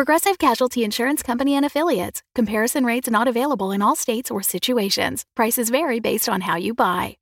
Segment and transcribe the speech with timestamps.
[0.00, 2.22] Progressive Casualty Insurance Company and Affiliates.
[2.34, 5.26] Comparison rates not available in all states or situations.
[5.36, 7.18] Prices vary based on how you buy.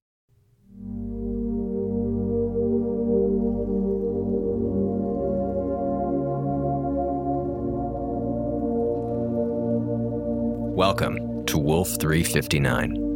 [10.77, 13.08] Welcome to Wolf 359.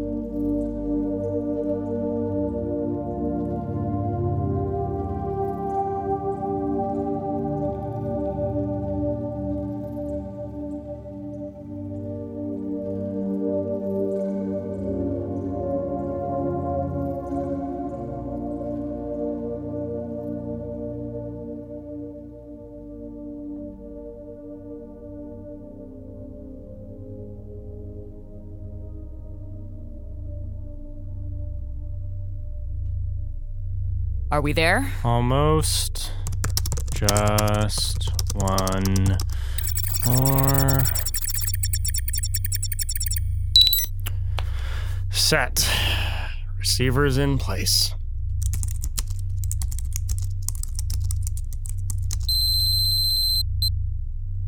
[34.32, 34.90] Are we there?
[35.04, 36.10] Almost.
[36.94, 39.18] Just one
[40.06, 40.78] more.
[45.10, 45.68] Set.
[46.58, 47.94] Receivers in place.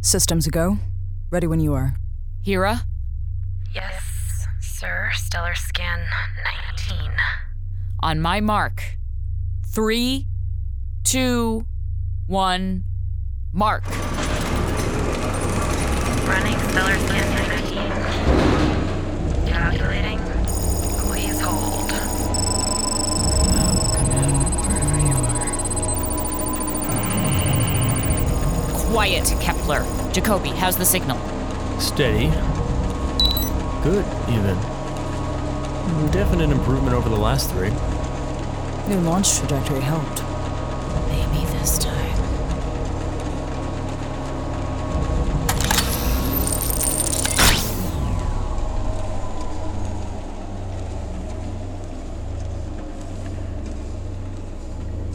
[0.01, 0.79] Systems a go.
[1.29, 1.93] Ready when you are.
[2.43, 2.87] Hera?
[3.75, 5.11] Yes, sir.
[5.13, 6.07] Stellar scan
[6.89, 7.11] 19.
[8.01, 8.97] On my mark.
[9.75, 10.29] Three,
[11.03, 11.67] two,
[12.29, 12.85] one,
[13.53, 13.85] mark.
[16.29, 17.27] Running stellar scan
[19.43, 19.49] 19.
[19.49, 20.21] Calculating.
[21.01, 21.91] Please hold.
[23.97, 24.31] Come on.
[24.63, 25.19] Wherever you
[28.79, 28.93] are.
[28.93, 29.83] Quiet, Kepler.
[30.13, 31.19] Jacoby, how's the signal?
[31.81, 32.31] Steady.
[33.83, 34.57] Good, even.
[36.13, 37.73] Definite improvement over the last three.
[38.87, 40.23] New launch trajectory helped.
[41.09, 41.95] Maybe this time.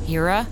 [0.07, 0.47] Hera?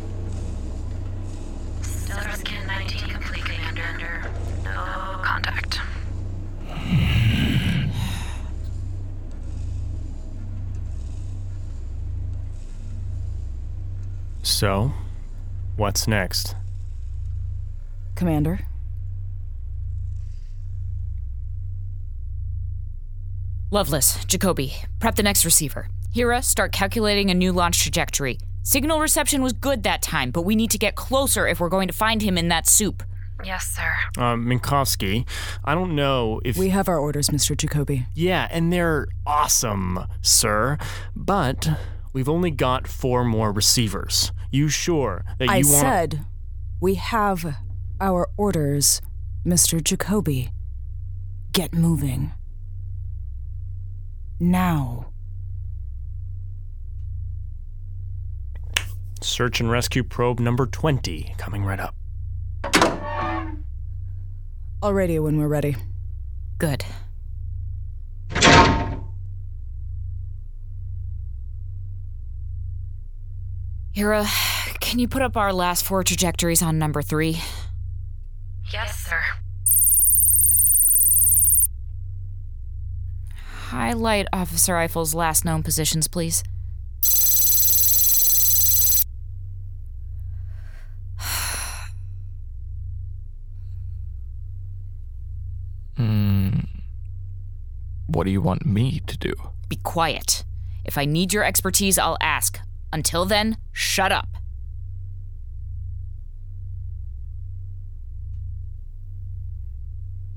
[14.58, 14.92] So,
[15.76, 16.56] what's next?
[18.16, 18.62] Commander,
[23.70, 25.90] Lovelace, Jacoby, prep the next receiver.
[26.12, 28.40] Hera, start calculating a new launch trajectory.
[28.64, 31.88] Signal reception was good that time, but we need to get closer if we're going
[31.88, 33.04] to find him in that soup.
[33.46, 33.94] Yes, sir.
[34.18, 35.28] Uh, Minkowski,
[35.64, 36.58] I don't know if.
[36.58, 37.56] we have our orders, Mr.
[37.56, 38.08] Jacoby.
[38.16, 40.80] Yeah, and they're awesome, sir.
[41.16, 41.70] But
[42.12, 44.32] we've only got four more receivers.
[44.58, 45.66] You sure that you I want?
[45.68, 46.26] said
[46.82, 47.58] we have
[48.02, 49.04] our orders,
[49.46, 49.84] Mr.
[49.84, 50.50] Jacoby.
[51.52, 52.32] Get moving.
[54.40, 55.12] Now.
[59.22, 61.94] Search and rescue probe number 20 coming right up.
[64.82, 65.76] I'll radio when we're ready.
[66.58, 66.84] Good.
[73.98, 74.28] Hera,
[74.80, 77.42] can you put up our last four trajectories on number three?
[78.72, 79.20] Yes, sir.
[83.70, 86.44] Highlight Officer Eiffel's last known positions, please.
[95.96, 96.60] Hmm.
[98.06, 99.34] What do you want me to do?
[99.70, 100.44] Be quiet.
[100.86, 102.60] If I need your expertise, I'll ask.
[102.92, 104.28] Until then, shut up.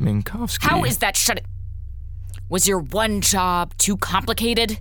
[0.00, 0.62] Minkowski.
[0.62, 1.42] How is that shut?
[2.48, 4.80] Was your one job too complicated?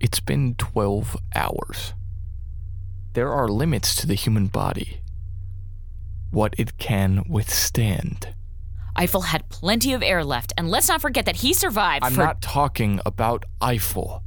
[0.00, 1.94] It's been 12 hours.
[3.12, 5.00] There are limits to the human body.
[6.30, 8.34] What it can withstand.
[8.96, 12.24] Eiffel had plenty of air left, and let's not forget that he survived I'm for.
[12.24, 14.22] not talking about Eiffel.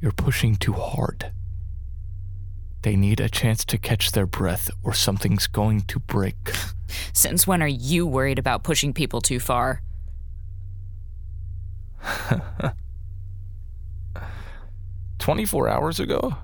[0.00, 1.32] You're pushing too hard.
[2.82, 6.36] They need a chance to catch their breath, or something's going to break.
[7.12, 9.82] Since when are you worried about pushing people too far?
[15.18, 16.36] 24 hours ago,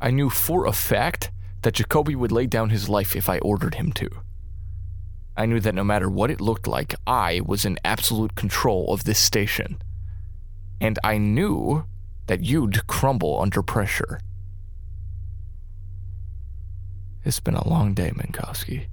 [0.00, 1.30] I knew for a fact
[1.62, 4.08] that Jacoby would lay down his life if I ordered him to.
[5.36, 9.04] I knew that no matter what it looked like, I was in absolute control of
[9.04, 9.80] this station.
[10.80, 11.86] And I knew
[12.26, 14.20] that you'd crumble under pressure.
[17.24, 18.86] It's been a long day, Minkowski.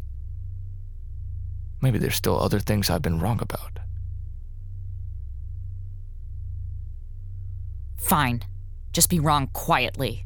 [1.81, 3.79] Maybe there's still other things I've been wrong about.
[7.97, 8.43] Fine.
[8.91, 10.25] Just be wrong quietly.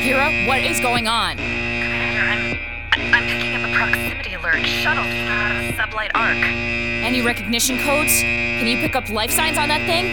[0.00, 1.36] Hera, what is going on?
[1.36, 4.64] Commander, I'm I'm picking up a proximity alert.
[4.64, 6.36] Shuttle just out of sublight arc.
[6.36, 8.12] Any recognition codes?
[8.20, 10.06] Can you pick up life signs on that thing?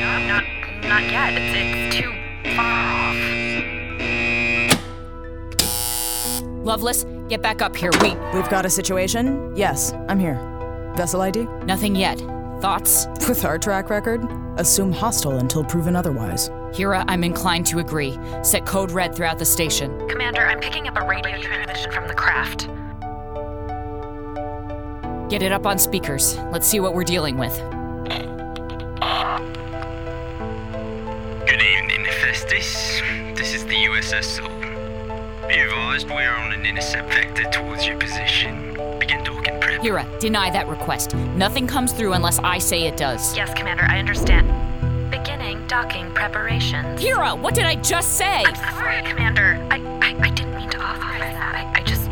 [0.00, 0.44] No, not
[0.88, 1.32] not yet.
[1.34, 2.12] It's, it's too
[2.56, 3.16] far off.
[6.64, 7.90] Lovelace, get back up here.
[8.02, 8.14] We.
[8.34, 9.54] We've got a situation?
[9.56, 10.38] Yes, I'm here.
[10.96, 11.44] Vessel ID?
[11.64, 12.20] Nothing yet.
[12.60, 13.06] Thoughts?
[13.28, 14.26] With our track record,
[14.56, 16.50] assume hostile until proven otherwise.
[16.74, 18.18] Hera, I'm inclined to agree.
[18.42, 19.96] Set code red throughout the station.
[20.08, 22.66] Commander, I'm picking up a radio transmission from the craft.
[25.30, 26.36] Get it up on speakers.
[26.50, 27.56] Let's see what we're dealing with.
[31.46, 33.00] Good evening, Hephaestus.
[33.38, 34.48] This is the USS Sol.
[35.48, 38.67] Be advised we're on an intercept vector towards your position.
[38.98, 39.82] Begin docking prep.
[39.82, 41.14] Hera, deny that request.
[41.14, 43.36] Nothing comes through unless I say it does.
[43.36, 44.48] Yes, Commander, I understand.
[45.10, 47.00] Beginning docking preparations.
[47.00, 48.44] Hera, what did I just say?
[48.44, 49.66] I'm sorry, Commander.
[49.70, 51.54] I, I, I didn't mean to authorize that.
[51.54, 52.08] I, I just.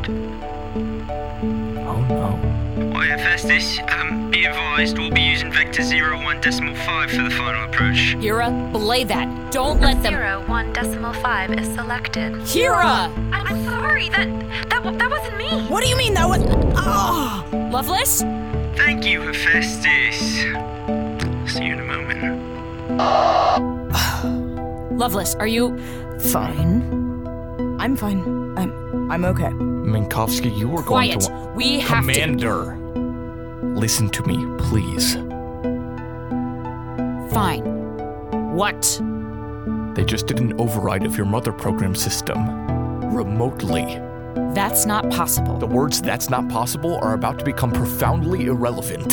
[1.86, 2.92] Oh no.
[2.92, 7.64] Why, Hephaestus, um, be advised we'll be using vector 01 decimal 5 for the final
[7.64, 8.14] approach.
[8.20, 9.52] Hera, belay that.
[9.52, 10.12] Don't let them.
[10.12, 12.34] Zero one decimal five is selected.
[12.46, 13.10] Hera!
[13.96, 14.08] I'm sorry.
[14.08, 14.28] That
[14.70, 15.62] that that wasn't me.
[15.68, 16.42] What do you mean that was.
[16.76, 17.46] Ah!
[17.70, 18.20] Lovelace?
[18.76, 20.18] Thank you, Hephaestus.
[21.52, 22.22] See you in a moment.
[24.98, 25.78] Lovelace, are you.
[26.30, 26.82] Fine.
[27.80, 28.20] I'm fine.
[28.58, 29.10] I'm.
[29.10, 29.50] I'm okay.
[29.50, 31.20] Minkowski, you were Quiet.
[31.20, 31.52] going to.
[31.54, 32.12] We have to.
[32.12, 32.76] Commander!
[33.76, 35.14] Listen to me, please.
[37.32, 37.64] Fine.
[38.54, 39.00] What?
[39.94, 42.75] They just did an override of your mother program system.
[43.36, 44.00] Remotely.
[44.54, 45.58] That's not possible.
[45.58, 49.12] The words that's not possible are about to become profoundly irrelevant.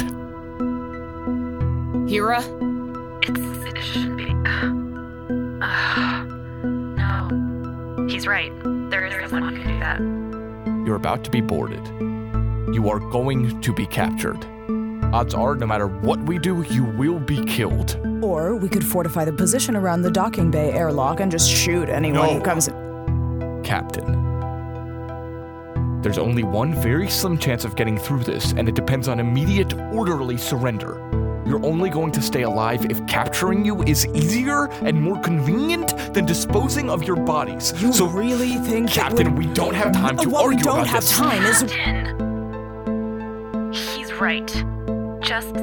[2.10, 2.40] Hera?
[3.24, 4.32] It's it shouldn't be.
[5.62, 6.24] Uh,
[6.96, 8.50] no, he's right.
[8.90, 10.00] There is someone who can do that.
[10.88, 11.86] You're about to be boarded.
[12.74, 14.46] You are going to be captured.
[15.14, 18.00] Odds are, no matter what we do, you will be killed.
[18.24, 22.30] Or we could fortify the position around the docking bay airlock and just shoot anyone
[22.30, 22.83] who comes in.
[23.64, 24.32] Captain.
[26.02, 29.74] There's only one very slim chance of getting through this, and it depends on immediate,
[29.94, 31.00] orderly surrender.
[31.46, 36.26] You're only going to stay alive if capturing you is easier and more convenient than
[36.26, 37.74] disposing of your bodies.
[37.82, 40.64] You so, really think Captain, we- we don't have time to uh, what we argue
[40.64, 41.18] don't about have this.
[41.18, 44.48] time is Captain, he's right.
[45.22, 45.54] Just,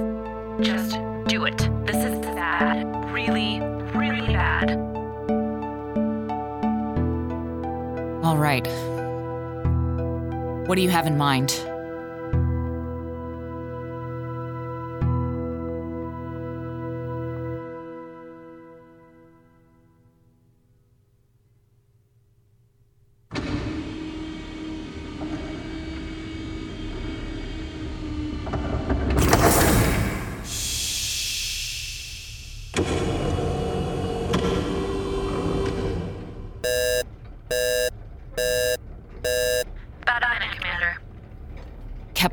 [0.61, 0.99] just
[1.29, 1.58] do it.
[1.87, 2.85] This is bad.
[3.12, 3.61] Really,
[3.94, 4.79] really bad.
[8.30, 8.64] All right.
[10.68, 11.50] What do you have in mind?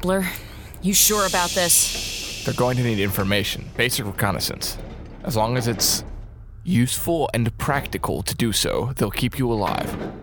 [0.08, 0.26] Kepler,
[0.82, 2.42] you sure about this?
[2.46, 4.78] They're going to need information, basic reconnaissance.
[5.26, 6.06] As long as it's
[6.64, 10.14] useful and practical to do so, they'll keep you alive.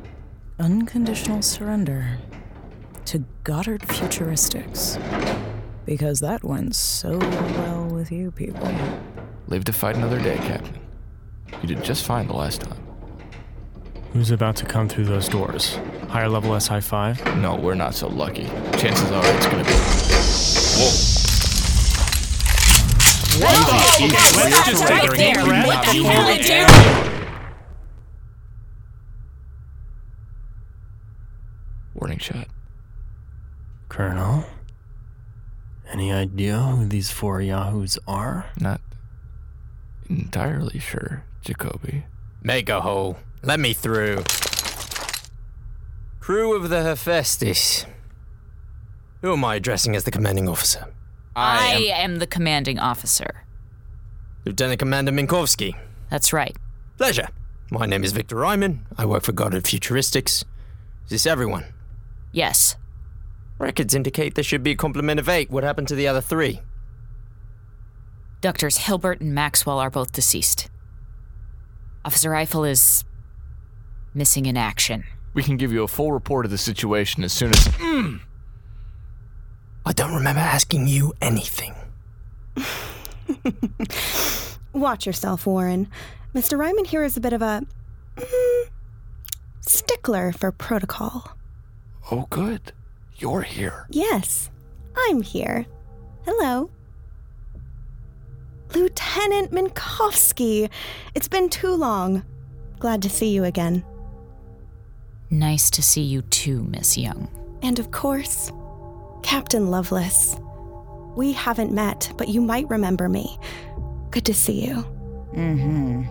[0.58, 2.16] unconditional surrender
[3.04, 4.98] to Goddard Futuristics.
[5.84, 8.74] Because that went so well with you people.
[9.48, 10.80] Live to fight another day, Captain.
[11.60, 12.83] You did just fine the last time.
[14.14, 15.76] Who's about to come through those doors?
[16.08, 17.36] Higher level SI 5?
[17.38, 18.44] No, we're not so lucky.
[18.78, 19.74] Chances are it's gonna be.
[23.40, 25.40] Let's just right take there.
[25.42, 25.66] a breath.
[25.66, 27.24] What the hell hold did it you- down.
[31.94, 32.48] Warning shot.
[33.88, 34.44] Colonel?
[35.90, 38.46] Any idea who these four yahoos are?
[38.58, 38.80] Not
[40.08, 42.04] entirely sure, Jacoby.
[42.42, 43.16] Megaho,
[43.46, 44.24] let me through.
[46.20, 47.86] Crew of the Hephaestus.
[49.22, 50.92] Who am I addressing as the commanding officer?
[51.36, 53.44] I am the commanding officer.
[54.44, 55.76] Lieutenant Commander Minkowski.
[56.10, 56.56] That's right.
[56.96, 57.28] Pleasure.
[57.70, 58.86] My name is Victor Ryman.
[58.96, 60.44] I work for Goddard Futuristics.
[61.04, 61.64] Is this everyone?
[62.32, 62.76] Yes.
[63.58, 65.50] Records indicate there should be a complement of eight.
[65.50, 66.60] What happened to the other three?
[68.40, 70.68] Doctors Hilbert and Maxwell are both deceased.
[72.04, 73.04] Officer Eiffel is
[74.14, 75.04] missing in action.
[75.34, 77.68] We can give you a full report of the situation as soon as.
[79.86, 81.74] I don't remember asking you anything.
[84.72, 85.88] Watch yourself, Warren.
[86.34, 86.58] Mr.
[86.58, 87.62] Ryman here is a bit of a
[88.16, 88.64] mm,
[89.60, 91.36] stickler for protocol.
[92.10, 92.72] Oh, good.
[93.16, 93.86] You're here.
[93.90, 94.50] Yes,
[94.96, 95.66] I'm here.
[96.24, 96.70] Hello.
[98.74, 100.70] Lieutenant Minkowski.
[101.14, 102.24] It's been too long.
[102.78, 103.84] Glad to see you again.
[105.34, 107.28] Nice to see you too, Miss Young.
[107.60, 108.52] And of course,
[109.24, 110.36] Captain Lovelace.
[111.16, 113.36] We haven't met, but you might remember me.
[114.12, 114.86] Good to see you.
[115.34, 116.04] Mm-hmm.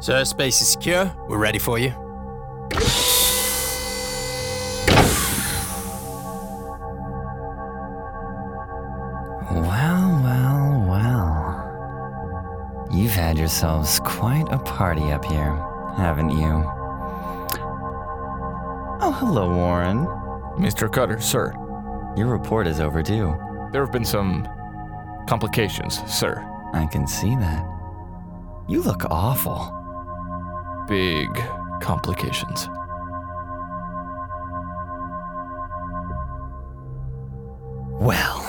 [0.00, 1.14] Sir, space is secure.
[1.28, 1.90] We're ready for you.
[9.52, 12.88] Well, well, well.
[12.92, 15.54] You've had yourselves quite a party up here,
[15.96, 16.68] haven't you?
[19.18, 20.04] Hello, Warren.
[20.58, 20.92] Mr.
[20.92, 21.54] Cutter, sir.
[22.18, 23.34] Your report is overdue.
[23.72, 24.46] There have been some
[25.26, 26.44] complications, sir.
[26.74, 27.64] I can see that.
[28.68, 29.72] You look awful.
[30.86, 31.30] Big
[31.80, 32.68] complications.
[37.98, 38.46] Well,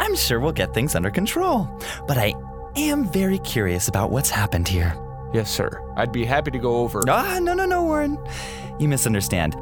[0.00, 1.68] I'm sure we'll get things under control,
[2.08, 2.32] but I
[2.76, 4.96] am very curious about what's happened here.
[5.34, 5.82] Yes, sir.
[5.96, 7.02] I'd be happy to go over.
[7.06, 8.18] Ah, no, no, no, Warren.
[8.78, 9.54] You misunderstand.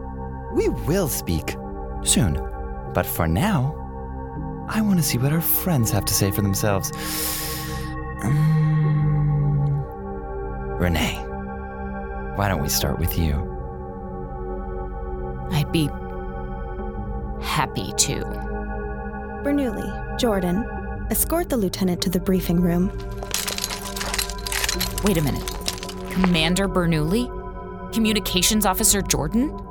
[0.55, 1.57] We will speak
[2.05, 2.41] soon.
[2.95, 3.75] But for now,
[4.69, 6.93] I want to see what our friends have to say for themselves.
[8.23, 8.63] Um,
[10.79, 11.17] Renee,
[12.37, 13.35] why don't we start with you?
[15.51, 15.89] I'd be
[17.45, 18.21] happy to.
[19.45, 20.65] Bernoulli, Jordan,
[21.11, 22.91] escort the lieutenant to the briefing room.
[25.03, 25.45] Wait a minute.
[26.11, 27.29] Commander Bernoulli?
[27.93, 29.64] Communications Officer Jordan?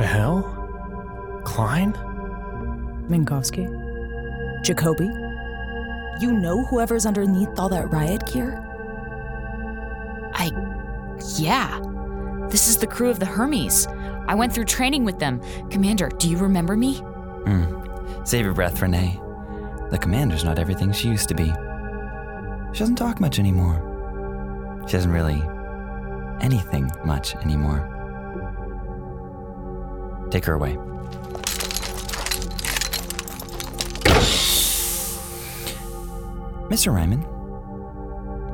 [0.00, 1.42] The hell?
[1.44, 1.92] Klein?
[3.10, 3.68] Minkowski.
[4.64, 5.10] Jacoby.
[6.22, 8.58] You know whoever's underneath all that riot gear?
[10.32, 10.52] I.
[11.36, 11.80] Yeah.
[12.48, 13.86] This is the crew of the Hermes.
[14.26, 15.42] I went through training with them.
[15.68, 16.94] Commander, do you remember me?
[16.94, 18.24] Hmm.
[18.24, 19.20] Save your breath, Renee.
[19.90, 21.52] The commander's not everything she used to be.
[22.72, 23.76] She doesn't talk much anymore.
[24.86, 25.42] She doesn't really
[26.40, 27.99] anything much anymore.
[30.30, 30.78] Take her away.
[36.70, 36.94] Mr.
[36.94, 37.26] Ryman,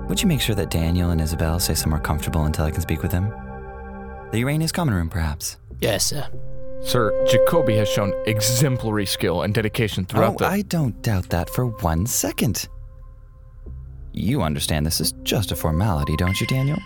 [0.08, 3.02] would you make sure that Daniel and Isabel stay somewhere comfortable until I can speak
[3.02, 3.30] with them?
[4.30, 5.58] The Urania's common room, perhaps.
[5.80, 6.26] Yes, sir.
[6.82, 10.46] Sir, Jacoby has shown exemplary skill and dedication throughout oh, the.
[10.46, 12.68] I don't doubt that for one second.
[14.12, 16.78] You understand this is just a formality, don't you, Daniel?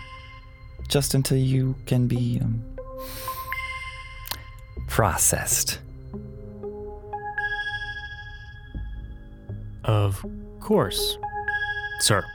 [0.89, 2.63] Just until you can be um,
[4.91, 5.79] processed.
[9.85, 10.23] Of
[10.59, 11.17] course.
[12.01, 12.25] Sir.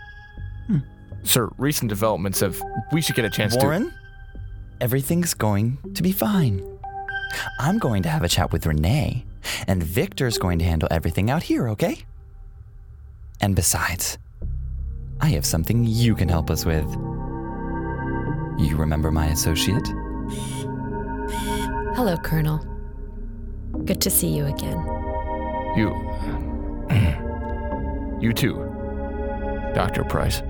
[0.67, 0.79] Hmm.
[1.23, 2.61] Sir, recent developments have.
[2.93, 3.93] We should get a chance Warren,
[4.81, 6.67] everything's going to be fine.
[7.61, 9.27] I'm going to have a chat with Renee,
[9.67, 11.99] and Victor's going to handle everything out here, okay?
[13.39, 14.17] And besides,
[15.21, 16.91] I have something you can help us with.
[18.59, 19.87] You remember my associate?
[21.97, 22.59] Hello, Colonel.
[23.87, 24.77] Good to see you again.
[25.79, 25.89] You.
[28.21, 28.57] you too,
[29.75, 30.05] Dr.
[30.05, 30.43] Pryce.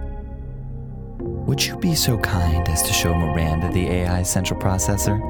[1.21, 5.21] Would you be so kind as to show Miranda the AI central processor?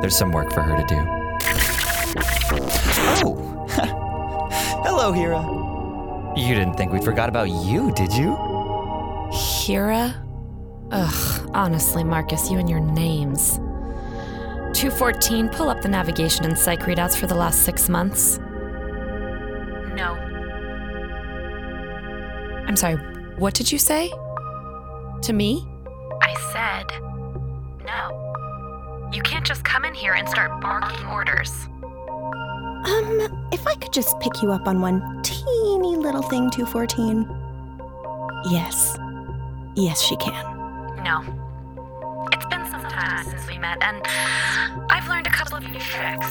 [0.00, 0.96] There's some work for her to do.
[3.22, 3.66] Oh!
[4.82, 5.44] Hello, Hera.
[6.36, 8.34] You didn't think we forgot about you, did you?
[9.32, 10.12] Hera?
[10.90, 13.60] Ugh, honestly, Marcus, you and your names.
[14.74, 18.38] 214, pull up the navigation and psych readouts for the last six months.
[19.94, 20.16] No.
[22.66, 22.96] I'm sorry,
[23.36, 24.08] what did you say?
[25.22, 25.66] To me?
[26.22, 26.86] I said
[27.84, 29.10] no.
[29.12, 31.50] You can't just come in here and start barking orders.
[32.82, 37.28] Um, if I could just pick you up on one teeny little thing, 214.
[38.50, 38.96] Yes.
[39.74, 40.44] Yes, she can.
[41.02, 41.39] No.
[43.00, 44.02] It's been some time since we met, and
[44.90, 46.30] I've learned a couple of new tricks.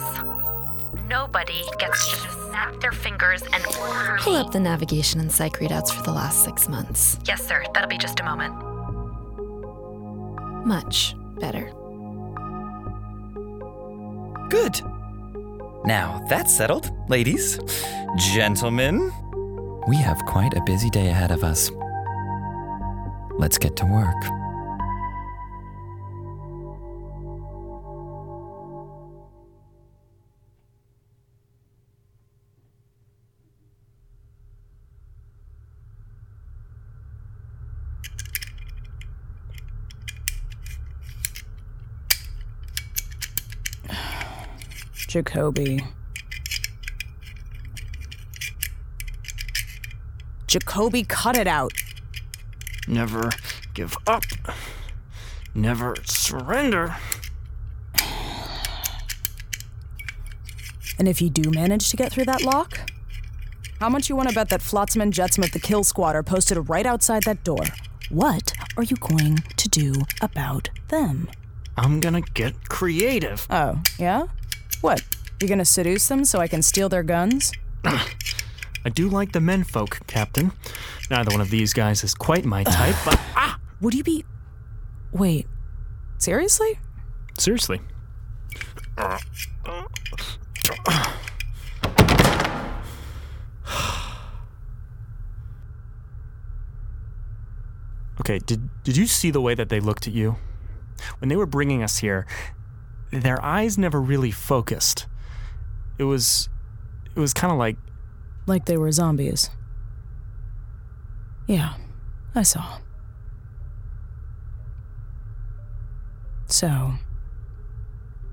[1.08, 5.60] nobody gets to just snap their fingers and order Pull up the navigation and psych
[5.60, 7.18] readouts for the last six months.
[7.26, 7.64] Yes, sir.
[7.74, 8.54] That'll be just a moment.
[10.66, 11.72] Much better.
[14.50, 14.82] Good.
[15.86, 17.60] Now that's settled, ladies,
[18.18, 19.12] gentlemen.
[19.88, 21.72] We have quite a busy day ahead of us.
[23.38, 24.39] Let's get to work.
[45.20, 45.84] Jacoby.
[50.48, 51.74] Jacoby, cut it out.
[52.88, 53.30] Never
[53.74, 54.24] give up.
[55.54, 56.96] Never surrender.
[60.98, 62.90] And if you do manage to get through that lock,
[63.82, 66.24] how much you want to bet that Flotsam and Jetsam of the Kill Squad are
[66.24, 67.66] posted right outside that door?
[68.10, 71.30] What are you going to do about them?
[71.76, 73.48] I'm gonna get creative.
[73.50, 74.28] Oh, yeah?
[74.82, 75.02] What?
[75.42, 77.54] You gonna seduce them so I can steal their guns?
[77.86, 80.52] I do like the menfolk, Captain.
[81.10, 83.58] Neither one of these guys is quite my type, but ah!
[83.80, 84.26] Would you be.
[85.14, 85.48] Wait.
[86.18, 86.80] Seriously?
[87.38, 87.82] Seriously.
[98.22, 100.36] Okay, did did you see the way that they looked at you?
[101.20, 102.28] When they were bringing us here,
[103.10, 105.08] their eyes never really focused.
[106.00, 106.50] It was
[107.16, 107.78] it was kind of like
[108.48, 109.52] Like they were zombies.
[111.46, 111.74] Yeah,
[112.34, 112.80] I saw.
[116.48, 116.94] So,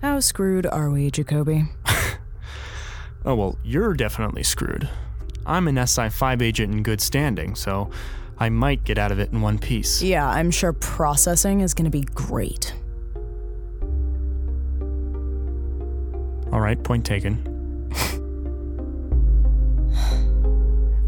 [0.00, 1.64] how screwed are we, Jacoby?
[3.26, 4.88] Oh, well, you're definitely screwed.
[5.44, 7.90] I'm an SI5 agent in good standing, so
[8.38, 10.00] I might get out of it in one piece.
[10.00, 12.73] Yeah, I'm sure processing is gonna be great.
[16.52, 17.55] All right, point taken.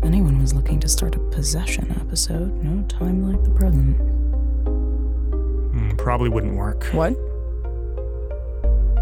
[0.08, 3.94] Anyone was looking to start a possession episode, no time like the present.
[5.70, 6.84] Hmm, probably wouldn't work.
[6.86, 7.12] What?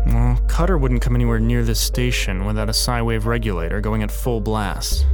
[0.06, 4.10] Well, Cutter wouldn't come anywhere near this station without a psi wave regulator going at
[4.10, 5.06] full blast.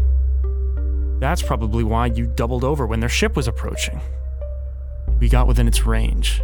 [1.21, 4.01] That's probably why you doubled over when their ship was approaching.
[5.21, 6.41] We got within its range.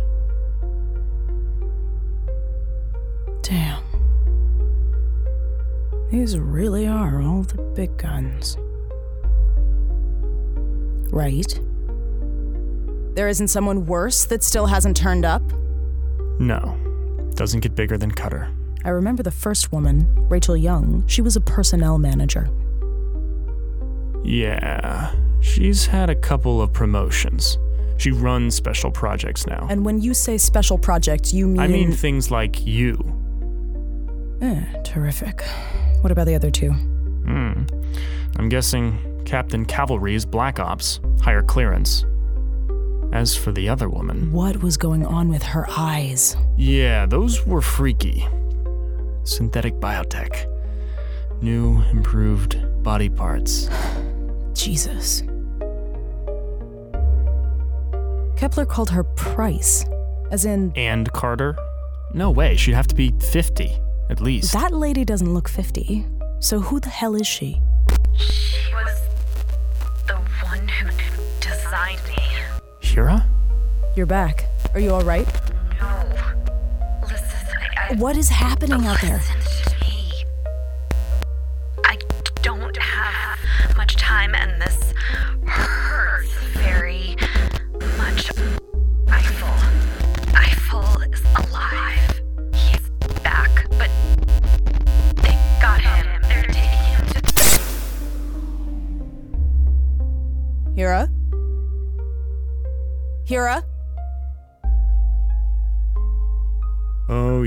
[3.41, 3.83] Damn.
[6.11, 8.59] These really are all the big guns.
[11.11, 11.61] Right?
[13.15, 15.43] There isn't someone worse that still hasn't turned up?
[16.39, 16.77] No,
[17.35, 18.49] doesn't get bigger than Cutter.
[18.85, 21.05] I remember the first woman, Rachel Young.
[21.07, 22.49] She was a personnel manager.
[24.25, 27.59] Yeah, she's had a couple of promotions.
[27.97, 29.67] She runs special projects now.
[29.69, 31.61] And when you say special projects, you mean.
[31.61, 32.97] I mean things like you.
[34.41, 35.43] Eh, terrific.
[36.03, 36.71] What about the other two?
[36.71, 37.65] Hmm.
[38.37, 42.05] I'm guessing Captain Cavalry's Black Ops, higher clearance.
[43.13, 46.35] As for the other woman, What was going on with her eyes?
[46.57, 48.27] yeah, those were freaky.
[49.25, 50.47] Synthetic biotech.
[51.43, 53.69] New, improved body parts.
[54.55, 55.23] Jesus.
[58.37, 59.85] Kepler called her Pryce,
[60.31, 61.55] as in, And Carter?
[62.15, 63.71] No way, she'd have to be 50,
[64.09, 64.55] at least.
[64.55, 66.07] that lady doesn't look 50.
[66.41, 67.53] So who the hell is she?
[67.55, 67.61] She
[71.69, 72.17] designed me.
[72.81, 73.27] Hera?
[73.95, 74.47] You're back.
[74.73, 75.27] Are you alright?
[75.79, 76.03] No.
[77.03, 79.19] Listen, I, I, What is happening out there?
[79.19, 79.38] Listen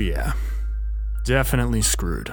[0.02, 0.32] yeah.
[1.24, 2.32] Definitely screwed.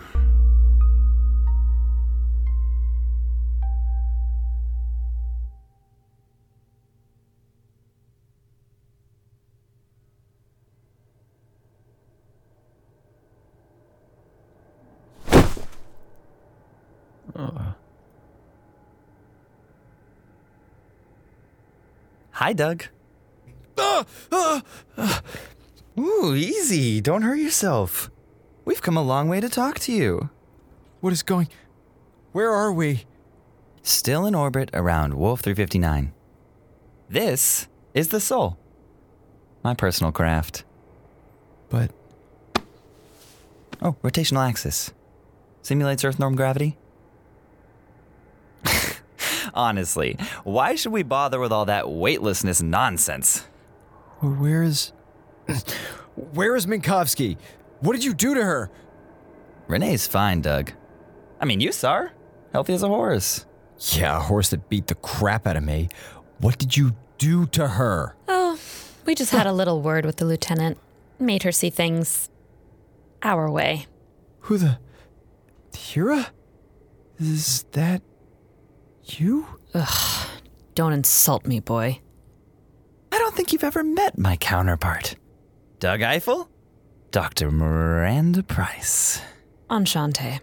[22.32, 22.86] Hi, Doug.
[23.78, 24.62] Ah, ah,
[24.98, 25.22] ah.
[26.00, 27.02] Ooh, easy.
[27.02, 28.10] Don't hurt yourself.
[28.64, 30.30] We've come a long way to talk to you.
[31.02, 31.50] What is going.
[32.32, 33.04] Where are we?
[33.84, 36.14] Still in orbit around Wolf 359.
[37.10, 38.58] This is the Sol,
[39.64, 40.64] my personal craft.
[41.70, 41.92] But.
[43.82, 44.94] Oh, rotational axis.
[45.64, 46.78] Simulates Earth norm gravity?
[49.54, 53.48] Honestly, why should we bother with all that weightlessness nonsense?
[54.20, 54.94] Where is.
[56.34, 57.38] Where is Minkowski?
[57.80, 58.70] What did you do to her?
[59.68, 60.72] Renee's fine, Doug.
[61.40, 62.12] I mean, you saw her.
[62.52, 63.46] Healthy as a horse.
[63.94, 65.90] Yeah, a horse that beat the crap out of me.
[66.40, 68.16] What did you do to her?
[68.28, 68.60] Oh,
[69.06, 70.78] we just had a little word with the lieutenant.
[71.20, 72.30] Made her see things
[73.24, 73.86] our way.
[74.42, 74.80] Who the.
[75.78, 76.32] Hera?
[77.20, 78.02] Is that.
[79.06, 79.46] you?
[79.74, 80.28] Ugh.
[80.76, 82.00] Don't insult me, boy.
[83.12, 85.16] I don't think you've ever met my counterpart.
[85.80, 86.50] Doug Eiffel?
[87.12, 87.52] Dr.
[87.52, 89.22] Miranda Pryce.
[89.72, 90.42] Enchante.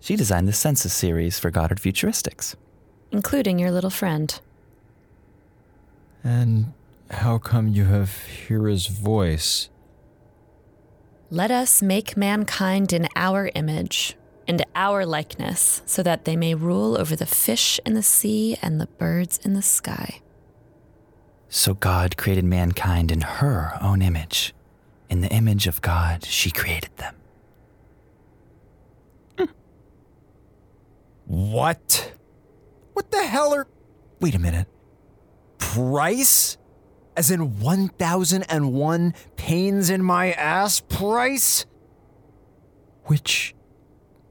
[0.00, 2.54] She designed the Census series for Goddard Futuristics.
[3.12, 4.40] Including your little friend.
[6.22, 6.72] And
[7.10, 9.68] how come you have Hera's voice?
[11.30, 14.16] Let us make mankind in our image
[14.48, 18.80] and our likeness, so that they may rule over the fish in the sea and
[18.80, 20.20] the birds in the sky.
[21.54, 24.52] So God created mankind in her own image.
[25.08, 27.14] In the image of God, she created them.
[31.26, 32.12] What?
[32.94, 33.68] What the hell are.
[34.20, 34.66] Wait a minute.
[35.58, 36.58] Pryce?
[37.16, 41.66] As in 1001 pains in my ass price?
[43.04, 43.54] Which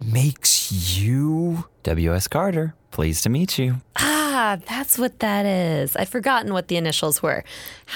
[0.03, 1.69] makes you.
[1.83, 2.27] W.S.
[2.27, 3.77] Carter, pleased to meet you.
[3.95, 4.12] Ah,
[4.45, 5.95] Ah, that's what that is.
[5.95, 7.45] I'd forgotten what the initials were.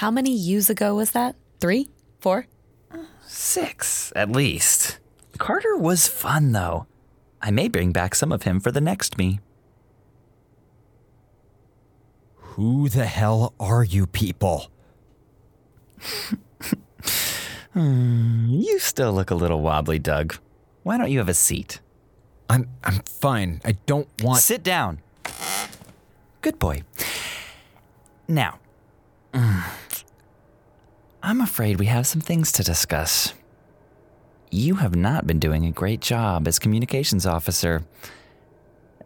[0.00, 1.36] How many U's ago was that?
[1.60, 1.90] Three?
[2.20, 2.46] Four?
[3.26, 4.98] Six, at least.
[5.36, 6.86] Carter was fun, though.
[7.42, 9.40] I may bring back some of him for the next me.
[12.56, 14.70] Who the hell are you people?
[17.74, 20.36] Hmm, you still look a little wobbly, Doug.
[20.82, 21.80] Why don't you have a seat?
[22.48, 23.60] I'm I'm fine.
[23.64, 25.00] I don't want Sit down.
[26.48, 26.82] Good boy.
[28.26, 28.58] Now,
[29.34, 33.34] I'm afraid we have some things to discuss.
[34.50, 37.84] You have not been doing a great job as communications officer.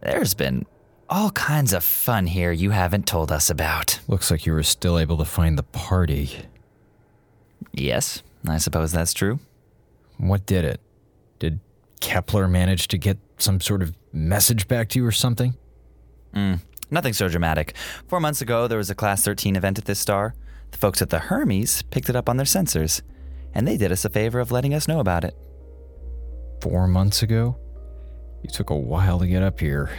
[0.01, 0.65] There's been
[1.09, 3.99] all kinds of fun here you haven't told us about.
[4.07, 6.29] Looks like you were still able to find the party.
[7.73, 9.39] Yes, I suppose that's true.
[10.15, 10.79] What did it?
[11.39, 11.59] Did
[11.99, 15.57] Kepler manage to get some sort of message back to you or something?
[16.33, 16.61] Mm,
[16.93, 17.75] nothing so dramatic.
[18.07, 20.35] Four months ago, there was a Class 13 event at this star.
[20.71, 23.01] The folks at the Hermes picked it up on their sensors,
[23.53, 25.35] and they did us a favor of letting us know about it.
[26.61, 27.57] Four months ago?
[28.41, 29.89] You took a while to get up here.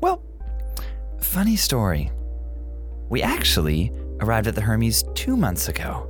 [0.00, 0.22] Well,
[1.20, 2.10] funny story.
[3.08, 6.08] We actually arrived at the Hermes two months ago.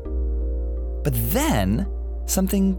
[1.04, 1.88] But then,
[2.26, 2.78] something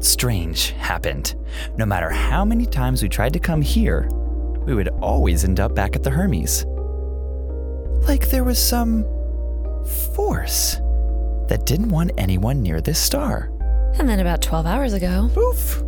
[0.00, 1.34] strange happened.
[1.76, 4.08] No matter how many times we tried to come here,
[4.64, 6.64] we would always end up back at the Hermes.
[8.08, 9.04] Like there was some
[10.14, 10.76] force
[11.48, 13.50] that didn't want anyone near this star.
[13.98, 15.82] And then about 12 hours ago, poof,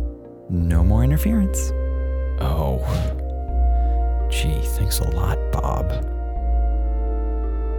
[0.49, 1.71] no more interference.
[2.39, 2.79] Oh.
[4.29, 5.89] Gee, thanks a lot, Bob.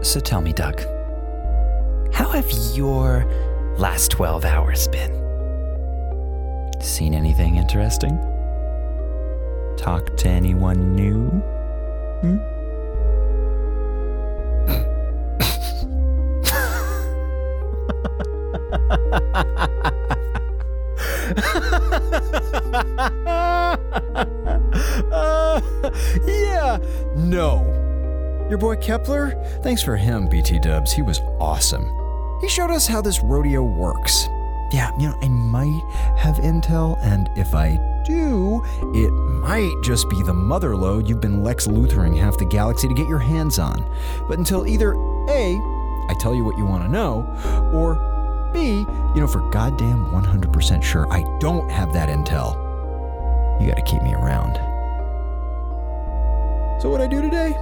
[0.04, 0.80] So tell me, Doug,
[2.12, 3.24] how have your
[3.76, 5.12] last 12 hours been?
[6.80, 8.18] Seen anything interesting?
[9.76, 11.28] Talked to anyone new?
[12.22, 12.38] Hmm?
[25.12, 25.60] uh,
[26.26, 26.78] yeah,
[27.16, 27.72] no.
[28.48, 29.34] Your boy Kepler?
[29.62, 30.92] Thanks for him, BT Dubs.
[30.92, 31.90] He was awesome.
[32.40, 34.28] He showed us how this rodeo works.
[34.72, 38.62] Yeah, you know, I might have intel, and if I do,
[38.94, 39.10] it
[39.46, 43.06] might just be the mother load you've been Lex Luthering half the galaxy to get
[43.06, 43.88] your hands on.
[44.26, 44.94] But until either
[45.28, 45.54] A,
[46.08, 47.24] I tell you what you want to know,
[47.72, 47.94] or
[48.52, 52.56] B, you know, for goddamn 100% sure I don't have that intel,
[53.60, 54.56] you gotta keep me around.
[56.82, 57.52] So, what I do today?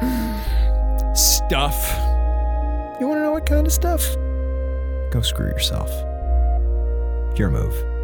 [1.14, 1.76] stuff.
[3.00, 4.04] You wanna know what kind of stuff?
[5.12, 5.90] Go screw yourself.
[7.38, 7.97] Your move.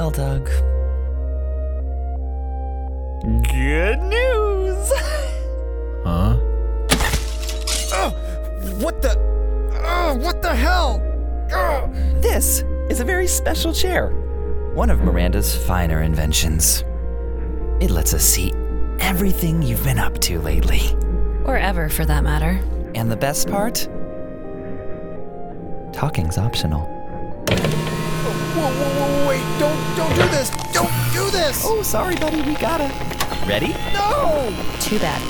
[0.00, 0.46] Well, Doug.
[3.52, 4.92] Good news!
[6.02, 6.38] huh?
[7.92, 8.10] Oh,
[8.80, 9.14] what the?
[9.84, 11.02] Oh, what What the hell?
[11.52, 11.90] Oh.
[12.22, 14.08] This is a very special chair.
[14.74, 16.82] One of Miranda's finer inventions.
[17.80, 18.54] It lets us see
[19.00, 20.96] everything you've been up to lately.
[21.44, 22.58] Or ever, for that matter.
[22.94, 23.86] And the best part?
[25.92, 26.86] Talking's optional.
[28.50, 28.99] Whoa, whoa, whoa, wait,
[29.60, 30.48] don't, don't do this!
[30.72, 31.62] Don't do this!
[31.66, 32.90] Oh, sorry, buddy, we gotta.
[33.46, 33.74] Ready?
[33.92, 34.48] No!
[34.80, 35.20] Too bad.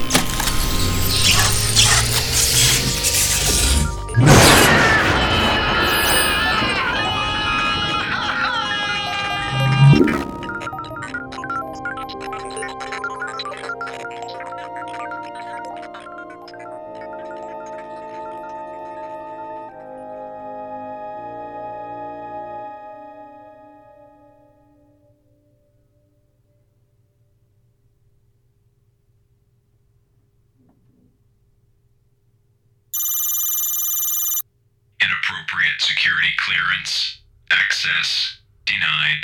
[37.82, 39.22] Access denied.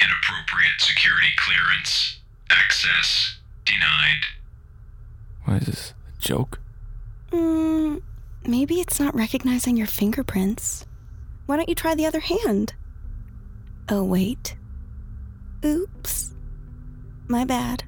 [0.00, 2.20] Inappropriate security clearance.
[2.50, 4.22] Access denied.
[5.44, 5.94] What is this?
[6.06, 6.60] A joke?
[7.32, 8.00] Mm,
[8.46, 10.86] maybe it's not recognizing your fingerprints.
[11.46, 12.74] Why don't you try the other hand?
[13.88, 14.54] Oh, wait.
[15.64, 16.30] Oops.
[17.26, 17.82] My bad.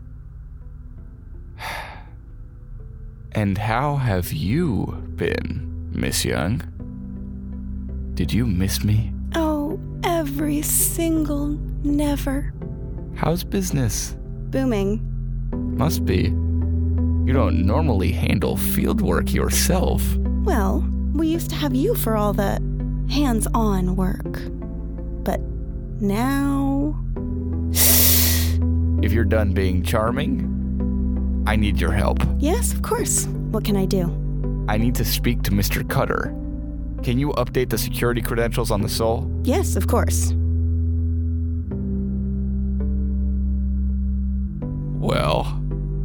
[3.34, 6.60] And how have you been, Miss Young?
[8.12, 9.10] Did you miss me?
[9.34, 11.48] Oh, every single
[11.82, 12.52] never.
[13.14, 14.14] How's business?
[14.50, 15.00] Booming.
[15.78, 16.24] Must be.
[17.24, 20.04] You don't normally handle fieldwork yourself.
[20.44, 20.80] Well,
[21.14, 22.60] we used to have you for all the
[23.08, 24.42] hands on work.
[25.24, 25.40] But
[26.00, 26.98] now.
[29.02, 30.51] If you're done being charming,
[31.46, 32.18] I need your help.
[32.38, 33.26] Yes, of course.
[33.50, 34.04] What can I do?
[34.68, 35.88] I need to speak to Mr.
[35.88, 36.34] Cutter.
[37.02, 39.28] Can you update the security credentials on the Sol?
[39.42, 40.32] Yes, of course.
[45.00, 45.44] Well,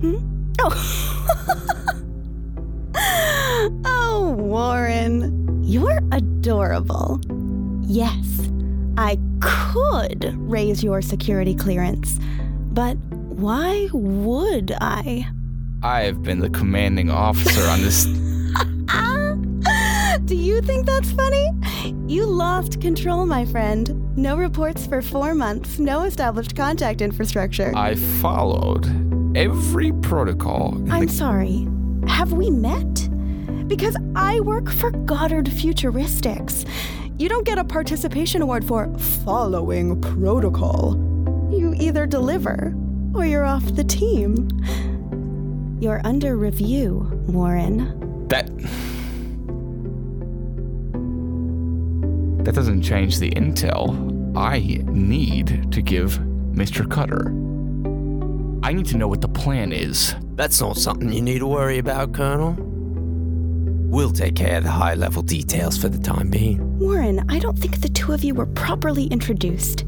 [0.02, 0.18] hmm?
[0.60, 0.74] Oh.
[3.86, 5.64] oh, Warren.
[5.64, 7.22] You're adorable.
[7.84, 8.50] Yes,
[8.98, 12.20] I could raise your security clearance,
[12.72, 12.98] but
[13.38, 15.28] why would I?
[15.84, 18.06] I have been the commanding officer on this.
[20.26, 21.52] Do you think that's funny?
[22.08, 24.18] You lost control, my friend.
[24.18, 27.72] No reports for four months, no established contact infrastructure.
[27.76, 28.88] I followed
[29.38, 30.74] every protocol.
[30.92, 31.68] I'm the- sorry.
[32.08, 33.08] Have we met?
[33.68, 36.68] Because I work for Goddard Futuristics.
[37.20, 40.96] You don't get a participation award for following protocol.
[41.52, 42.74] You either deliver
[43.18, 44.48] or you're off the team.
[45.80, 48.28] You're under review, Warren.
[48.28, 48.46] That.
[52.46, 54.38] That doesn't change the intel.
[54.38, 56.20] I need to give
[56.52, 56.90] Mr.
[56.90, 57.30] Cutter.
[58.64, 60.16] I need to know what the plan is.
[60.36, 62.56] That's not something you need to worry about, Colonel.
[63.90, 66.78] We'll take care of the high level details for the time being.
[66.78, 69.86] Warren, I don't think the two of you were properly introduced.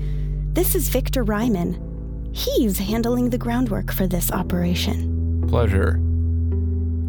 [0.54, 1.88] This is Victor Ryman.
[2.32, 5.46] He's handling the groundwork for this operation.
[5.48, 6.00] Pleasure.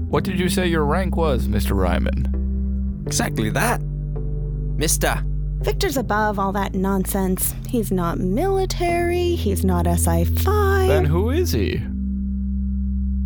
[0.08, 1.76] What did you say your rank was, Mr.
[1.76, 3.04] Ryman?
[3.06, 3.80] Exactly that.
[3.80, 5.22] Mister.
[5.60, 7.54] Victor's above all that nonsense.
[7.68, 10.88] He's not military, he's not SI 5.
[10.88, 11.76] Then who is he?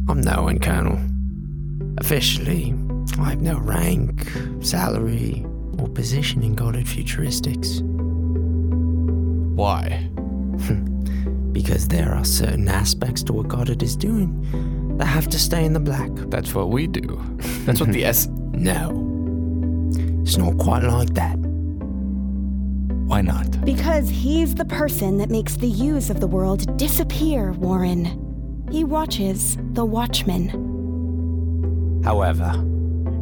[0.09, 0.99] I'm no one, Colonel.
[1.99, 2.75] Officially,
[3.19, 4.29] I have no rank,
[4.61, 5.47] salary,
[5.79, 7.81] or position in Goddard Futuristics.
[9.55, 10.11] Why?
[11.55, 15.73] because there are certain aspects to what Goddard is doing that have to stay in
[15.73, 16.11] the black.
[16.15, 17.23] That's what we do.
[17.65, 18.27] That's what the S.
[18.27, 19.01] No.
[20.23, 21.37] It's not quite like that.
[23.07, 23.65] Why not?
[23.65, 28.67] Because he's the person that makes the U's of the world disappear, Warren.
[28.71, 30.49] He watches the Watchmen.
[32.03, 32.53] However,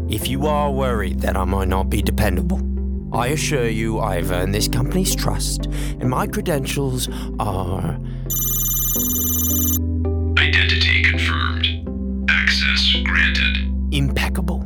[0.08, 2.60] if you are worried that I might not be dependable,
[3.14, 7.98] I assure you I have earned this company's trust, and my credentials are.
[13.92, 14.58] Impeccable.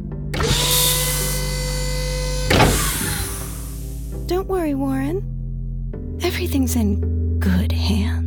[4.26, 5.22] Don't worry, Warren.
[6.22, 8.25] Everything's in good hands.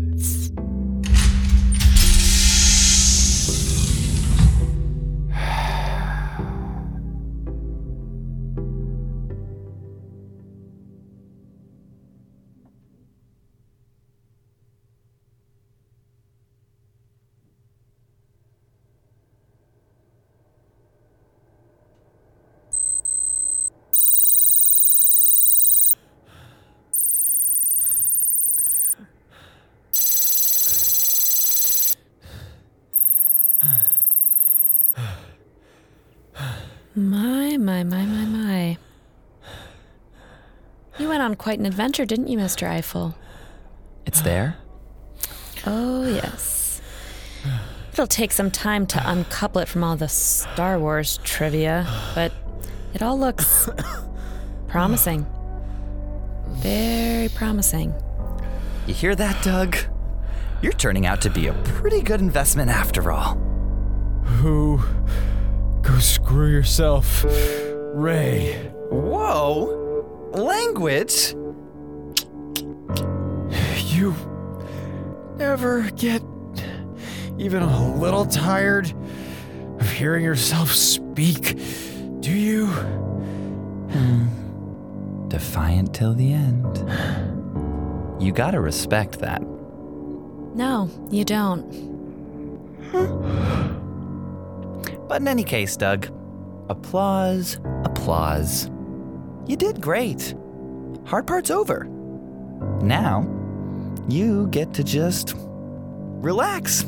[41.40, 42.68] Quite an adventure, didn't you, Mr.
[42.68, 43.16] Eiffel?
[44.06, 44.58] It's there?
[45.66, 46.82] Oh, yes.
[47.92, 52.32] It'll take some time to uncouple it from all the Star Wars trivia, but
[52.94, 53.68] it all looks
[54.68, 55.26] promising.
[56.50, 57.94] Very promising.
[58.86, 59.78] You hear that, Doug?
[60.62, 63.36] You're turning out to be a pretty good investment after all.
[64.26, 64.82] Who?
[65.82, 67.26] Go screw yourself,
[67.94, 68.72] Ray.
[68.90, 69.79] Whoa!
[70.80, 71.36] Language?
[73.92, 74.16] You
[75.36, 76.24] never get
[77.38, 78.94] even a little tired
[79.82, 81.58] of hearing yourself speak,
[82.22, 82.68] do you?
[85.28, 86.78] Defiant till the end.
[88.24, 89.42] You gotta respect that.
[89.42, 91.70] No, you don't.
[95.10, 96.08] But in any case, Doug,
[96.70, 98.72] applause, applause.
[99.46, 100.36] You did great.
[101.06, 101.86] Hard part's over.
[102.82, 103.28] Now,
[104.08, 106.84] you get to just relax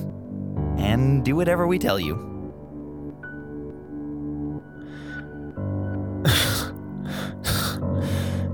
[0.78, 2.16] and do whatever we tell you.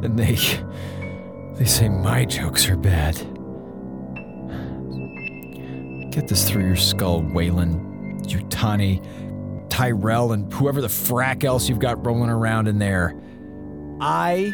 [0.02, 0.38] And they.
[1.58, 3.16] They say my jokes are bad.
[6.12, 9.04] Get this through your skull, Weyland, Yutani,
[9.70, 13.20] Tyrell, and whoever the frack else you've got rolling around in there.
[14.00, 14.54] I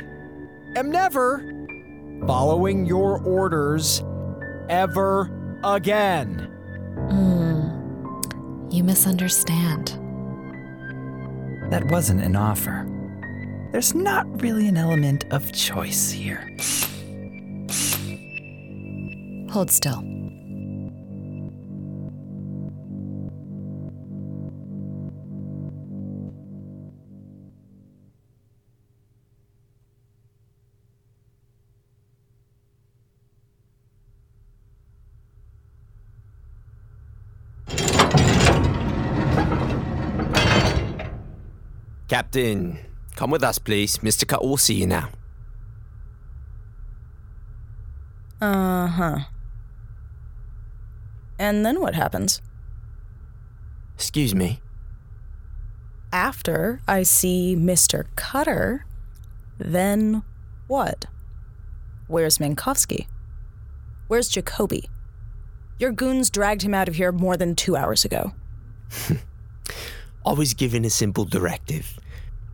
[0.76, 1.44] am never
[2.26, 4.04] following your orders
[4.70, 5.30] ever
[5.64, 6.50] again.
[7.10, 10.00] Mm, you misunderstand.
[11.70, 12.88] That wasn't an offer.
[13.72, 16.48] There's not really an element of choice here.
[19.50, 20.13] Hold still.
[42.34, 42.80] Captain,
[43.16, 44.00] come with us, please.
[44.00, 44.28] Mr.
[44.28, 45.10] Cut will see you now.
[48.42, 49.20] Uh huh.
[51.38, 52.42] And then what happens?
[53.94, 54.62] Excuse me.
[56.12, 58.06] After I see Mr.
[58.16, 58.88] Cutter,
[59.60, 60.24] then
[60.66, 61.06] what?
[62.08, 63.06] Where's Minkowski?
[64.08, 64.86] Where's Jacobi?
[65.78, 68.34] Your goons dragged him out of here more than two hours ago.
[70.26, 72.00] I was given a simple directive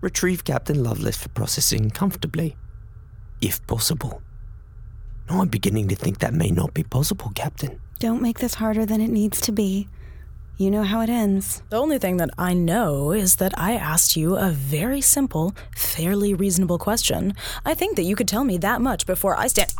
[0.02, 2.56] retrieve Captain Lovelace for processing comfortably,
[3.42, 4.22] if possible.
[5.30, 7.80] Now I'm beginning to think that may not be possible, Captain.
[8.00, 9.88] Don't make this harder than it needs to be.
[10.58, 11.64] You know how it ends.
[11.70, 16.34] The only thing that I know is that I asked you a very simple, fairly
[16.34, 17.34] reasonable question.
[17.66, 19.72] I think that you could tell me that much before I stand.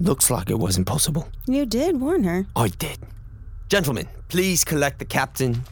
[0.00, 1.28] Looks like it wasn't possible.
[1.46, 2.46] You did warn her.
[2.54, 2.98] I did.
[3.68, 5.62] Gentlemen, please collect the captain.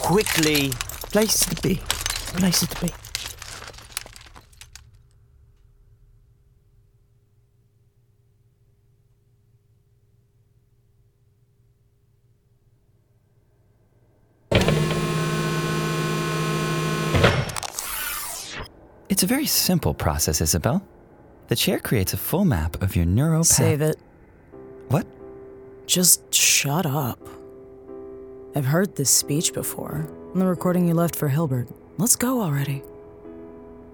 [0.00, 0.70] Quickly.
[1.12, 1.76] Place to be.
[2.36, 2.92] Place it to be.
[19.10, 20.82] It's a very simple process, Isabel.
[21.48, 23.46] The chair creates a full map of your neuropath.
[23.46, 23.98] Save it.
[24.88, 25.06] What?
[25.88, 27.18] Just shut up.
[28.54, 31.66] I've heard this speech before on the recording you left for Hilbert.
[31.96, 32.82] Let's go already.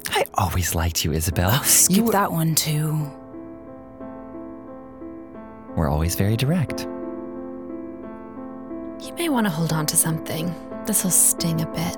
[0.09, 1.51] I always liked you, Isabel.
[1.53, 3.11] Oh, skip You were- that one too.
[5.77, 6.83] We're always very direct.
[9.01, 10.53] You may want to hold on to something.
[10.87, 11.97] This'll sting a bit.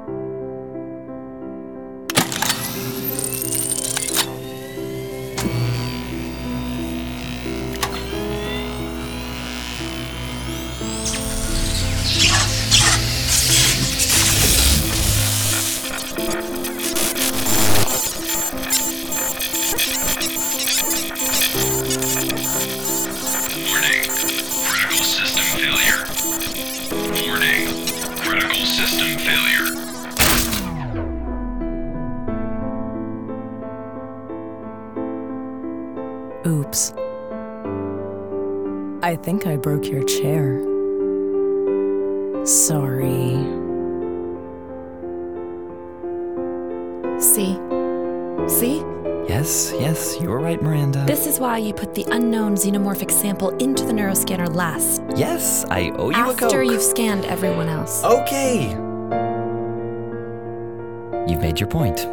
[47.18, 47.54] See?
[48.48, 48.82] See?
[49.28, 49.72] Yes?
[49.78, 51.04] Yes, you were right, Miranda.
[51.06, 55.02] This is why you put the unknown xenomorphic sample into the neuroscanner last.
[55.16, 58.04] Yes, I owe you a After you've scanned everyone else.
[58.04, 58.68] Okay.
[61.28, 62.06] You've made your point.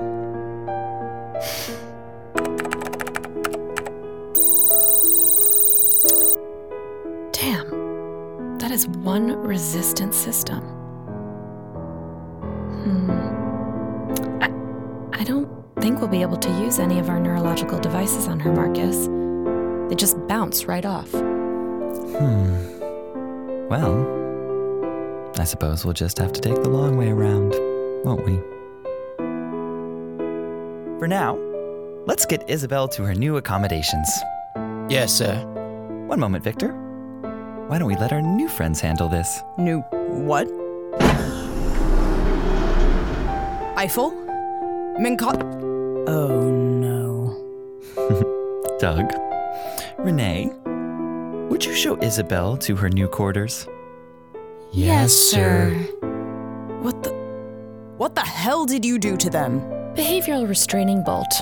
[16.74, 19.08] Use any of our neurological devices on her, Marcus.
[19.90, 21.12] They just bounce right off.
[21.12, 22.58] Hmm.
[23.70, 27.54] Well, I suppose we'll just have to take the long way around,
[28.04, 28.38] won't we?
[30.98, 31.38] For now,
[32.08, 34.10] let's get Isabel to her new accommodations.
[34.90, 35.46] Yes, sir.
[36.08, 36.70] One moment, Victor.
[37.68, 39.42] Why don't we let our new friends handle this?
[39.60, 39.82] New
[40.28, 40.48] what?
[43.78, 44.12] Eiffel?
[45.00, 45.53] Minko.
[48.84, 49.14] Doug.
[49.98, 50.52] Renee,
[51.50, 53.66] would you show Isabel to her new quarters?
[54.74, 55.70] Yes, sir.
[56.82, 57.12] What the?
[57.96, 59.62] What the hell did you do to them?
[59.96, 61.34] Behavioral restraining bolt.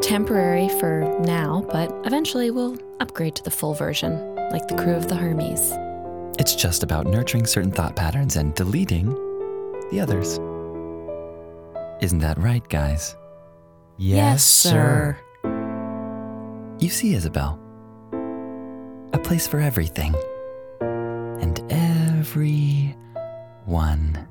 [0.00, 5.08] Temporary for now, but eventually we'll upgrade to the full version, like the crew of
[5.08, 5.72] the Hermes.
[6.38, 9.08] It's just about nurturing certain thought patterns and deleting
[9.90, 10.38] the others.
[12.00, 13.16] Isn't that right, guys?
[13.96, 15.18] Yes, sir.
[16.80, 17.58] You see, Isabel,
[19.12, 20.14] a place for everything.
[20.80, 22.94] And every
[23.64, 24.28] one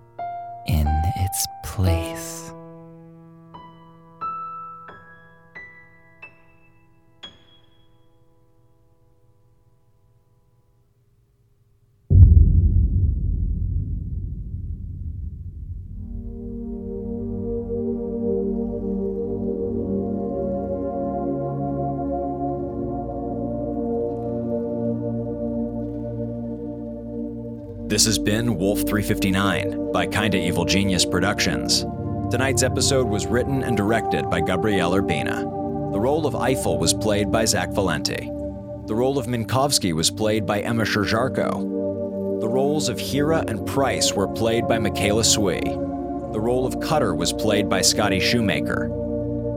[0.66, 0.88] in
[1.18, 2.47] its place.
[28.08, 31.86] Has been Wolf 359 by Kinda Evil Genius Productions.
[32.32, 35.42] Tonight's episode was written and directed by Gabrielle Urbina.
[35.92, 38.32] The role of Eiffel was played by Zach Valenti.
[38.86, 42.40] The role of Minkowski was played by Emma Sherr-Ziarko.
[42.40, 45.60] The roles of Hera and Pryce were played by Michaela Swee.
[45.60, 48.88] The role of Cutter was played by Scotty Shoemaker.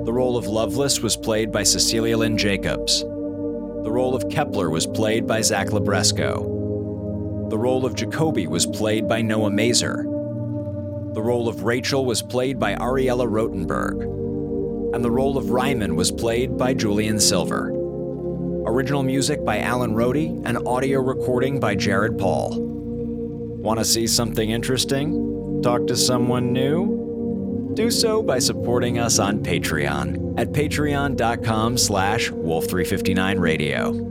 [0.04, 3.02] The role of Lovelace was played by Cecilia Lynn Jacobs.
[3.02, 6.59] The role of Kepler was played by Zach Libresco.
[7.50, 10.04] The role of Jacobi was played by Noah Masur.
[11.14, 14.94] The role of Rachel was played by Ariella Rotenberg.
[14.94, 17.70] And the role of Ryman was played by Julian Silver.
[18.66, 22.56] Original music by Alan Rohde and audio recording by Jared Paul.
[22.60, 25.60] Want to see something interesting?
[25.60, 27.72] Talk to someone new?
[27.74, 34.09] Do so by supporting us on Patreon at patreon.com slash wolf359radio.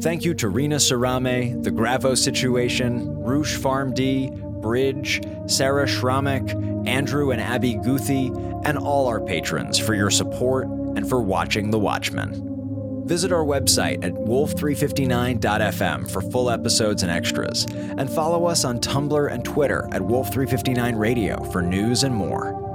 [0.00, 7.32] Thank you to Rena Sarame, The Gravo Situation, Roosh Farm D, Bridge, Sarah Schramek, Andrew
[7.32, 8.30] and Abby Guthie,
[8.64, 13.04] and all our patrons for your support and for watching The Watchmen.
[13.06, 19.30] Visit our website at wolf359.fm for full episodes and extras, and follow us on Tumblr
[19.30, 22.69] and Twitter at wolf359radio for news and more.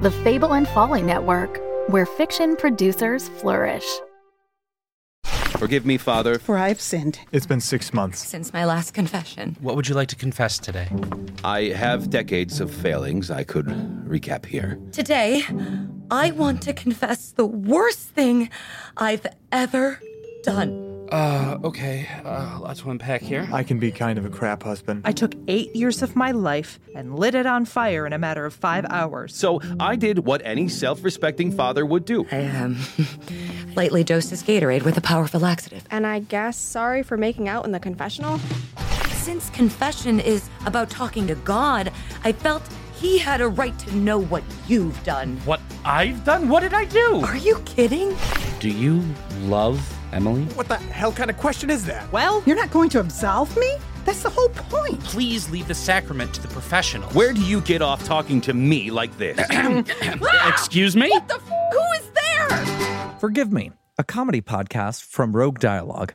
[0.00, 3.84] The Fable and Folly Network, where fiction producers flourish.
[5.26, 6.38] Forgive me, Father.
[6.38, 7.18] For I've sinned.
[7.32, 8.20] It's been six months.
[8.20, 9.58] Since my last confession.
[9.60, 10.88] What would you like to confess today?
[11.44, 14.78] I have decades of failings I could recap here.
[14.90, 15.42] Today,
[16.10, 18.48] I want to confess the worst thing
[18.96, 20.00] I've ever
[20.44, 20.89] done.
[21.10, 22.08] Uh, okay.
[22.24, 23.48] Uh, lots to unpack here.
[23.52, 25.02] I can be kind of a crap husband.
[25.04, 28.46] I took eight years of my life and lit it on fire in a matter
[28.46, 29.34] of five hours.
[29.34, 32.26] So I did what any self respecting father would do.
[32.30, 32.78] I, um,
[33.76, 35.84] lightly dosed his Gatorade with a powerful laxative.
[35.90, 38.38] And I guess sorry for making out in the confessional?
[39.12, 41.92] Since confession is about talking to God,
[42.24, 42.62] I felt
[42.94, 45.36] he had a right to know what you've done.
[45.44, 46.48] What I've done?
[46.48, 47.20] What did I do?
[47.24, 48.16] Are you kidding?
[48.60, 49.02] Do you
[49.40, 49.80] love
[50.12, 50.42] Emily?
[50.54, 52.10] What the hell kind of question is that?
[52.12, 53.76] Well, you're not going to absolve me?
[54.04, 54.98] That's the whole point.
[55.04, 57.14] Please leave the sacrament to the professionals.
[57.14, 59.38] Where do you get off talking to me like this?
[59.50, 60.48] Ah!
[60.52, 61.10] Excuse me?
[61.10, 63.16] What the f- Who is there?
[63.20, 66.14] Forgive Me, a comedy podcast from Rogue Dialogue,